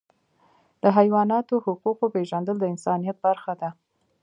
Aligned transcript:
د 0.81 0.83
حیواناتو 0.97 1.55
حقوق 1.65 1.99
پیژندل 2.15 2.57
د 2.59 2.65
انسانیت 2.73 3.17
برخه 3.25 3.53
ده. 3.61 3.69